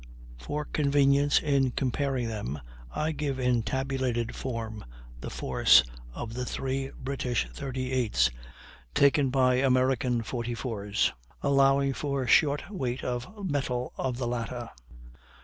[0.39, 2.59] For convenience in comparing them
[2.91, 4.83] I give in tabulated form
[5.19, 8.31] the force of the three British 38's
[8.95, 14.71] taken by American 44's (allowing for short weight of metal of latter).